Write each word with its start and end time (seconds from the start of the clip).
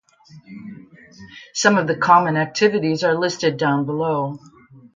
Some 1.53 1.77
of 1.77 1.85
the 1.85 1.95
common 1.95 2.35
activities 2.35 3.03
are 3.03 3.13
listed 3.15 3.57
down 3.57 3.85
below. 3.85 4.39